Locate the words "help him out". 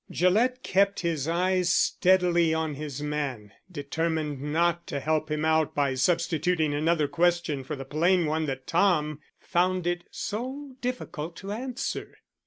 4.99-5.75